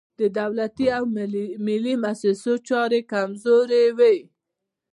د 0.19 0.21
دولتي 0.39 0.87
او 0.97 1.03
ملي 1.67 1.93
موسسو 2.03 2.53
چارې 2.67 2.99
کمزورې 3.11 3.85
وي. 3.97 4.17